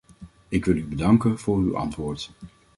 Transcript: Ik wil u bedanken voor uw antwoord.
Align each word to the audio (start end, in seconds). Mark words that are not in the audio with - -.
Ik 0.47 0.65
wil 0.65 0.75
u 0.75 0.85
bedanken 0.85 1.39
voor 1.39 1.57
uw 1.57 1.77
antwoord. 1.77 2.31